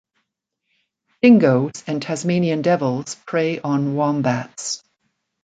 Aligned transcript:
Dingos 1.21 1.83
and 1.85 2.01
Tasmanian 2.01 2.63
devils 2.63 3.13
prey 3.27 3.59
on 3.59 3.95
wombats. 3.95 4.83